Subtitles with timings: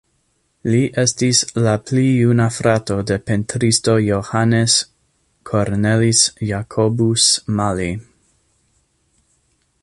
[0.75, 4.79] Li estis la pli juna frato de pentristo Johannes
[5.51, 7.27] Cornelis Jacobus
[7.61, 7.91] Mali.